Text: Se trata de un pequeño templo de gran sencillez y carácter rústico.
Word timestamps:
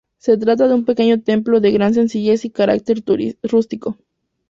Se 0.17 0.35
trata 0.35 0.67
de 0.67 0.73
un 0.73 0.83
pequeño 0.83 1.21
templo 1.21 1.59
de 1.61 1.69
gran 1.69 1.93
sencillez 1.93 2.43
y 2.45 2.49
carácter 2.49 3.03
rústico. 3.43 3.99